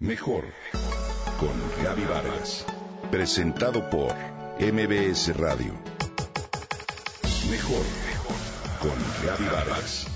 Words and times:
Mejor 0.00 0.44
con 1.40 1.82
Gaby 1.82 2.04
Vargas. 2.04 2.64
Presentado 3.10 3.90
por 3.90 4.14
MBS 4.60 5.36
Radio. 5.36 5.72
Mejor 7.50 7.84
con 8.80 8.94
Gaby 9.26 9.44
Vargas. 9.52 10.06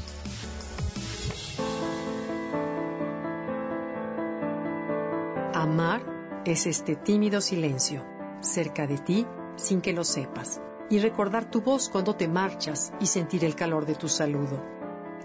Amar 5.52 6.42
es 6.44 6.68
este 6.68 6.94
tímido 6.94 7.40
silencio, 7.40 8.04
cerca 8.38 8.86
de 8.86 8.98
ti 8.98 9.26
sin 9.56 9.80
que 9.80 9.92
lo 9.92 10.04
sepas, 10.04 10.60
y 10.90 11.00
recordar 11.00 11.50
tu 11.50 11.60
voz 11.60 11.88
cuando 11.88 12.14
te 12.14 12.28
marchas 12.28 12.92
y 13.00 13.06
sentir 13.06 13.44
el 13.44 13.56
calor 13.56 13.84
de 13.86 13.96
tu 13.96 14.08
saludo. 14.08 14.64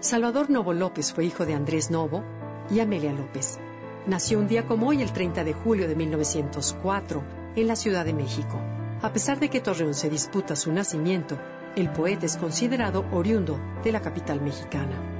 Salvador 0.00 0.50
Novo 0.50 0.72
López 0.72 1.12
fue 1.12 1.26
hijo 1.26 1.46
de 1.46 1.54
Andrés 1.54 1.92
Novo 1.92 2.24
y 2.68 2.80
Amelia 2.80 3.12
López 3.12 3.60
Nació 4.06 4.38
un 4.38 4.48
día 4.48 4.66
como 4.66 4.88
hoy, 4.88 5.02
el 5.02 5.12
30 5.12 5.44
de 5.44 5.52
julio 5.52 5.88
de 5.88 5.94
1904, 5.94 7.22
en 7.56 7.66
la 7.66 7.76
Ciudad 7.76 8.04
de 8.04 8.14
México. 8.14 8.58
A 9.02 9.12
pesar 9.12 9.38
de 9.38 9.50
que 9.50 9.60
Torreón 9.60 9.94
se 9.94 10.08
disputa 10.08 10.56
su 10.56 10.72
nacimiento, 10.72 11.38
el 11.76 11.90
poeta 11.90 12.26
es 12.26 12.36
considerado 12.36 13.04
oriundo 13.12 13.60
de 13.84 13.92
la 13.92 14.00
capital 14.00 14.40
mexicana. 14.40 15.14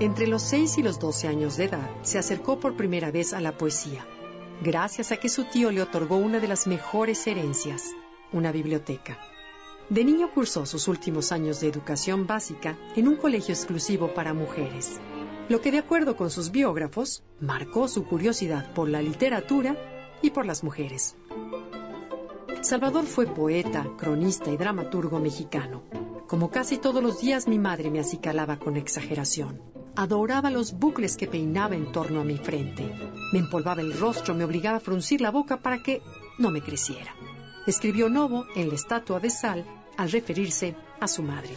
Entre 0.00 0.26
los 0.26 0.42
6 0.42 0.78
y 0.78 0.82
los 0.82 0.98
12 0.98 1.28
años 1.28 1.56
de 1.56 1.64
edad, 1.64 1.90
se 2.02 2.18
acercó 2.18 2.60
por 2.60 2.76
primera 2.76 3.10
vez 3.10 3.32
a 3.32 3.40
la 3.40 3.56
poesía, 3.56 4.04
gracias 4.62 5.12
a 5.12 5.16
que 5.16 5.28
su 5.28 5.44
tío 5.44 5.70
le 5.70 5.80
otorgó 5.80 6.16
una 6.16 6.38
de 6.38 6.48
las 6.48 6.66
mejores 6.66 7.26
herencias, 7.26 7.92
una 8.32 8.52
biblioteca. 8.52 9.18
De 9.88 10.04
niño 10.04 10.32
cursó 10.34 10.66
sus 10.66 10.88
últimos 10.88 11.30
años 11.30 11.60
de 11.60 11.68
educación 11.68 12.26
básica 12.26 12.76
en 12.96 13.08
un 13.08 13.16
colegio 13.16 13.54
exclusivo 13.54 14.12
para 14.12 14.34
mujeres 14.34 15.00
lo 15.48 15.60
que 15.60 15.70
de 15.70 15.78
acuerdo 15.78 16.16
con 16.16 16.30
sus 16.30 16.50
biógrafos 16.50 17.22
marcó 17.40 17.88
su 17.88 18.04
curiosidad 18.04 18.72
por 18.74 18.88
la 18.88 19.00
literatura 19.00 19.76
y 20.22 20.30
por 20.30 20.46
las 20.46 20.64
mujeres. 20.64 21.16
Salvador 22.62 23.06
fue 23.06 23.26
poeta, 23.26 23.86
cronista 23.96 24.50
y 24.50 24.56
dramaturgo 24.56 25.20
mexicano. 25.20 25.82
Como 26.26 26.50
casi 26.50 26.78
todos 26.78 27.02
los 27.02 27.20
días 27.20 27.46
mi 27.46 27.58
madre 27.58 27.90
me 27.90 28.00
acicalaba 28.00 28.58
con 28.58 28.76
exageración. 28.76 29.62
Adoraba 29.94 30.50
los 30.50 30.72
bucles 30.72 31.16
que 31.16 31.28
peinaba 31.28 31.76
en 31.76 31.92
torno 31.92 32.20
a 32.20 32.24
mi 32.24 32.36
frente. 32.36 32.92
Me 33.32 33.38
empolvaba 33.38 33.82
el 33.82 33.96
rostro, 33.98 34.34
me 34.34 34.44
obligaba 34.44 34.78
a 34.78 34.80
fruncir 34.80 35.20
la 35.20 35.30
boca 35.30 35.58
para 35.58 35.82
que 35.82 36.02
no 36.38 36.50
me 36.50 36.60
creciera. 36.60 37.14
Escribió 37.66 38.08
Novo 38.08 38.46
en 38.56 38.68
la 38.68 38.74
estatua 38.74 39.20
de 39.20 39.30
sal 39.30 39.64
al 39.96 40.10
referirse 40.10 40.74
a 41.00 41.06
su 41.06 41.22
madre. 41.22 41.56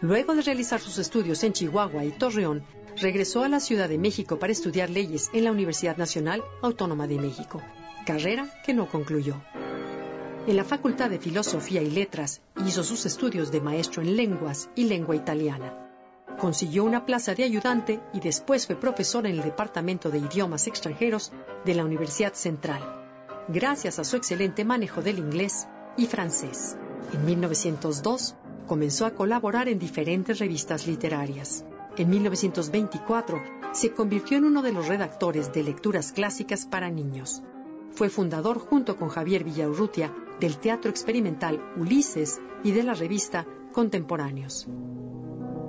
Luego 0.00 0.34
de 0.34 0.42
realizar 0.42 0.80
sus 0.80 0.98
estudios 0.98 1.42
en 1.42 1.52
Chihuahua 1.52 2.04
y 2.04 2.12
Torreón, 2.12 2.62
regresó 3.00 3.42
a 3.42 3.48
la 3.48 3.58
Ciudad 3.58 3.88
de 3.88 3.98
México 3.98 4.38
para 4.38 4.52
estudiar 4.52 4.90
leyes 4.90 5.28
en 5.32 5.42
la 5.42 5.50
Universidad 5.50 5.96
Nacional 5.96 6.44
Autónoma 6.62 7.08
de 7.08 7.18
México, 7.18 7.60
carrera 8.06 8.48
que 8.64 8.74
no 8.74 8.88
concluyó. 8.88 9.34
En 10.46 10.56
la 10.56 10.64
Facultad 10.64 11.10
de 11.10 11.18
Filosofía 11.18 11.82
y 11.82 11.90
Letras 11.90 12.40
hizo 12.64 12.84
sus 12.84 13.06
estudios 13.06 13.50
de 13.50 13.60
maestro 13.60 14.00
en 14.00 14.16
lenguas 14.16 14.70
y 14.76 14.84
lengua 14.84 15.16
italiana. 15.16 15.74
Consiguió 16.38 16.84
una 16.84 17.04
plaza 17.04 17.34
de 17.34 17.42
ayudante 17.42 18.00
y 18.14 18.20
después 18.20 18.68
fue 18.68 18.76
profesor 18.76 19.26
en 19.26 19.32
el 19.32 19.42
Departamento 19.42 20.10
de 20.10 20.18
Idiomas 20.18 20.68
Extranjeros 20.68 21.32
de 21.64 21.74
la 21.74 21.84
Universidad 21.84 22.34
Central, 22.34 22.82
gracias 23.48 23.98
a 23.98 24.04
su 24.04 24.16
excelente 24.16 24.64
manejo 24.64 25.02
del 25.02 25.18
inglés 25.18 25.66
y 25.96 26.06
francés. 26.06 26.76
En 27.12 27.24
1902 27.24 28.36
comenzó 28.68 29.06
a 29.06 29.14
colaborar 29.14 29.68
en 29.68 29.80
diferentes 29.80 30.38
revistas 30.38 30.86
literarias. 30.86 31.64
En 31.96 32.10
1924 32.10 33.42
se 33.72 33.92
convirtió 33.92 34.36
en 34.36 34.44
uno 34.44 34.62
de 34.62 34.72
los 34.72 34.86
redactores 34.86 35.52
de 35.52 35.64
lecturas 35.64 36.12
clásicas 36.12 36.66
para 36.66 36.90
niños. 36.90 37.42
Fue 37.90 38.10
fundador 38.10 38.60
junto 38.60 38.96
con 38.96 39.08
Javier 39.08 39.42
Villaurrutia 39.42 40.14
del 40.38 40.58
Teatro 40.58 40.90
Experimental 40.90 41.60
Ulises 41.76 42.40
y 42.62 42.70
de 42.70 42.84
la 42.84 42.94
revista 42.94 43.46
Contemporáneos. 43.72 44.68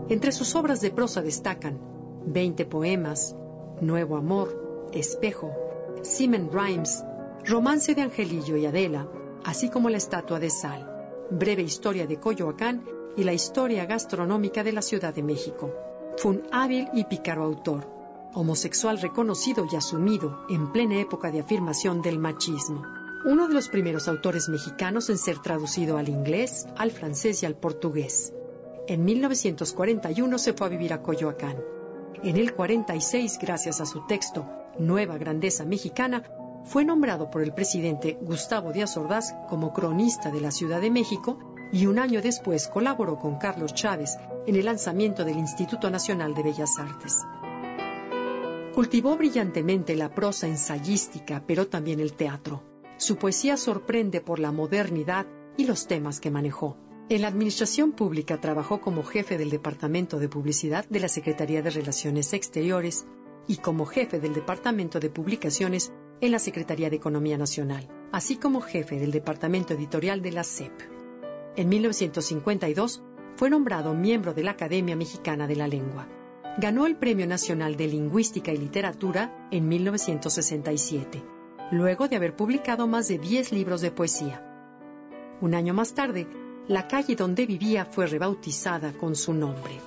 Entre 0.09 0.31
sus 0.31 0.53
obras 0.55 0.81
de 0.81 0.91
prosa 0.91 1.21
destacan 1.21 1.79
Veinte 2.25 2.65
poemas, 2.65 3.35
Nuevo 3.81 4.17
Amor, 4.17 4.89
Espejo, 4.93 5.51
Simen 6.03 6.49
Rhymes, 6.51 7.03
Romance 7.45 7.95
de 7.95 8.01
Angelillo 8.01 8.57
y 8.57 8.65
Adela, 8.65 9.07
así 9.45 9.69
como 9.69 9.89
La 9.89 9.97
Estatua 9.97 10.39
de 10.39 10.49
Sal, 10.49 10.98
Breve 11.31 11.61
Historia 11.61 12.07
de 12.07 12.19
Coyoacán 12.19 12.83
y 13.15 13.23
la 13.23 13.33
Historia 13.33 13.85
Gastronómica 13.85 14.63
de 14.63 14.71
la 14.71 14.81
Ciudad 14.81 15.13
de 15.13 15.21
México. 15.21 15.71
Fue 16.17 16.31
un 16.31 16.43
hábil 16.51 16.87
y 16.93 17.03
pícaro 17.03 17.43
autor, 17.43 17.87
homosexual 18.33 18.99
reconocido 18.99 19.67
y 19.71 19.75
asumido 19.75 20.45
en 20.49 20.71
plena 20.71 20.99
época 20.99 21.29
de 21.31 21.41
afirmación 21.41 22.01
del 22.01 22.17
machismo. 22.17 22.83
Uno 23.25 23.47
de 23.47 23.53
los 23.53 23.69
primeros 23.69 24.07
autores 24.07 24.49
mexicanos 24.49 25.09
en 25.09 25.17
ser 25.19 25.39
traducido 25.39 25.97
al 25.97 26.09
inglés, 26.09 26.67
al 26.77 26.89
francés 26.89 27.43
y 27.43 27.45
al 27.45 27.55
portugués. 27.55 28.33
En 28.87 29.05
1941 29.05 30.37
se 30.39 30.53
fue 30.53 30.65
a 30.65 30.69
vivir 30.71 30.93
a 30.93 31.03
Coyoacán. 31.03 31.57
En 32.23 32.37
el 32.37 32.55
46, 32.55 33.37
gracias 33.39 33.81
a 33.81 33.85
su 33.85 34.05
texto 34.07 34.49
Nueva 34.79 35.17
Grandeza 35.17 35.63
Mexicana, 35.63 36.23
fue 36.69 36.85
nombrado 36.85 37.31
por 37.31 37.41
el 37.41 37.51
presidente 37.51 38.19
Gustavo 38.21 38.71
Díaz 38.71 38.95
Ordaz 38.95 39.33
como 39.49 39.73
cronista 39.73 40.29
de 40.29 40.39
la 40.39 40.51
Ciudad 40.51 40.79
de 40.79 40.91
México 40.91 41.39
y 41.71 41.87
un 41.87 41.97
año 41.97 42.21
después 42.21 42.67
colaboró 42.67 43.17
con 43.17 43.39
Carlos 43.39 43.73
Chávez 43.73 44.17
en 44.45 44.55
el 44.55 44.65
lanzamiento 44.65 45.25
del 45.25 45.39
Instituto 45.39 45.89
Nacional 45.89 46.35
de 46.35 46.43
Bellas 46.43 46.77
Artes. 46.77 47.25
Cultivó 48.75 49.17
brillantemente 49.17 49.95
la 49.95 50.13
prosa 50.13 50.47
ensayística, 50.47 51.43
pero 51.45 51.67
también 51.67 51.99
el 51.99 52.13
teatro. 52.13 52.61
Su 52.97 53.17
poesía 53.17 53.57
sorprende 53.57 54.21
por 54.21 54.37
la 54.37 54.51
modernidad 54.51 55.25
y 55.57 55.65
los 55.65 55.87
temas 55.87 56.19
que 56.19 56.29
manejó. 56.29 56.77
En 57.09 57.23
la 57.23 57.29
administración 57.29 57.93
pública 57.93 58.39
trabajó 58.39 58.79
como 58.79 59.03
jefe 59.03 59.39
del 59.39 59.49
Departamento 59.49 60.19
de 60.19 60.29
Publicidad 60.29 60.85
de 60.87 60.99
la 60.99 61.07
Secretaría 61.07 61.63
de 61.63 61.71
Relaciones 61.71 62.31
Exteriores 62.33 63.07
y 63.47 63.57
como 63.57 63.85
jefe 63.85 64.19
del 64.19 64.33
Departamento 64.33 64.99
de 64.99 65.09
Publicaciones 65.09 65.91
en 66.21 66.31
la 66.31 66.39
Secretaría 66.39 66.89
de 66.89 66.97
Economía 66.97 67.37
Nacional, 67.37 67.87
así 68.11 68.37
como 68.37 68.61
jefe 68.61 68.99
del 68.99 69.11
Departamento 69.11 69.73
Editorial 69.73 70.21
de 70.21 70.31
la 70.31 70.43
CEP. 70.43 70.73
En 71.55 71.69
1952 71.69 73.03
fue 73.35 73.49
nombrado 73.49 73.93
miembro 73.93 74.33
de 74.33 74.43
la 74.43 74.51
Academia 74.51 74.95
Mexicana 74.95 75.47
de 75.47 75.55
la 75.55 75.67
Lengua. 75.67 76.07
Ganó 76.57 76.85
el 76.85 76.97
Premio 76.97 77.25
Nacional 77.25 77.77
de 77.77 77.87
Lingüística 77.87 78.51
y 78.51 78.57
Literatura 78.57 79.47
en 79.49 79.67
1967, 79.67 81.23
luego 81.71 82.07
de 82.07 82.17
haber 82.17 82.35
publicado 82.35 82.87
más 82.87 83.07
de 83.07 83.17
10 83.17 83.51
libros 83.53 83.81
de 83.81 83.91
poesía. 83.91 84.45
Un 85.41 85.55
año 85.55 85.73
más 85.73 85.93
tarde, 85.93 86.27
la 86.67 86.87
calle 86.87 87.15
donde 87.15 87.45
vivía 87.45 87.85
fue 87.85 88.07
rebautizada 88.07 88.93
con 88.93 89.15
su 89.15 89.33
nombre. 89.33 89.79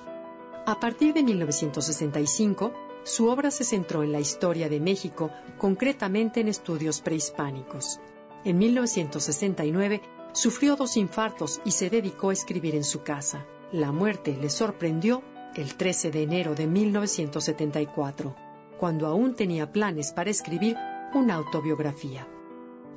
A 0.65 0.79
partir 0.79 1.13
de 1.13 1.23
1965, 1.23 2.73
su 3.03 3.27
obra 3.27 3.51
se 3.51 3.63
centró 3.63 4.03
en 4.03 4.11
la 4.11 4.19
historia 4.19 4.69
de 4.69 4.79
México, 4.79 5.29
concretamente 5.57 6.39
en 6.41 6.47
estudios 6.47 7.01
prehispánicos. 7.01 7.99
En 8.43 8.57
1969 8.57 10.01
Sufrió 10.33 10.75
dos 10.75 10.97
infartos 10.97 11.61
y 11.63 11.71
se 11.71 11.91
dedicó 11.91 12.31
a 12.31 12.33
escribir 12.33 12.73
en 12.73 12.83
su 12.83 13.03
casa. 13.03 13.45
La 13.71 13.91
muerte 13.91 14.35
le 14.35 14.49
sorprendió 14.49 15.21
el 15.55 15.75
13 15.75 16.09
de 16.09 16.23
enero 16.23 16.55
de 16.55 16.65
1974, 16.65 18.35
cuando 18.79 19.05
aún 19.05 19.35
tenía 19.35 19.71
planes 19.71 20.11
para 20.11 20.31
escribir 20.31 20.75
una 21.13 21.35
autobiografía. 21.35 22.27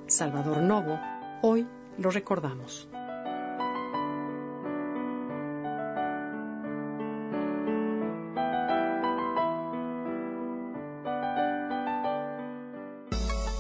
Salvador 0.07 0.63
Novo, 0.63 0.99
hoy 1.43 1.67
lo 1.99 2.11
recordamos. 2.11 2.89